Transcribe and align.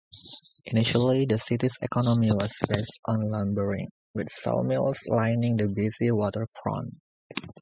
Initially, 0.65 1.25
the 1.27 1.37
city's 1.37 1.77
economy 1.79 2.29
was 2.31 2.57
based 2.67 2.99
on 3.05 3.29
lumbering, 3.29 3.91
with 4.15 4.29
sawmills 4.31 5.07
lining 5.11 5.57
the 5.57 5.67
busy 5.67 6.09
waterfront. 6.09 6.95